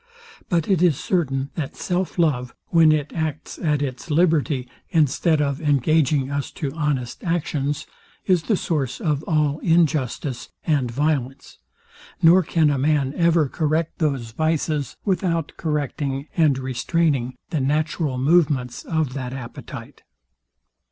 But 0.49 0.67
it 0.67 0.81
is 0.81 0.99
certain, 0.99 1.51
that 1.53 1.75
self 1.75 2.17
love, 2.17 2.55
when 2.69 2.91
it 2.91 3.13
acts 3.13 3.59
at 3.59 3.83
its 3.83 4.09
liberty, 4.09 4.67
instead 4.89 5.39
of 5.39 5.61
engaging 5.61 6.31
us 6.31 6.49
to 6.53 6.71
honest 6.71 7.23
actions, 7.23 7.85
is 8.25 8.41
the 8.41 8.57
source 8.57 8.99
of 8.99 9.21
all 9.27 9.59
injustice 9.59 10.49
and 10.65 10.89
violence; 10.89 11.59
nor 12.19 12.41
can 12.41 12.71
a 12.71 12.79
man 12.79 13.13
ever 13.15 13.47
correct 13.47 13.99
those 13.99 14.31
vices, 14.31 14.97
without 15.05 15.51
correcting 15.55 16.27
and 16.35 16.57
restraining 16.57 17.35
the 17.51 17.61
natural 17.61 18.17
movements 18.17 18.83
of 18.83 19.13
that 19.13 19.33
appetite. 19.33 20.01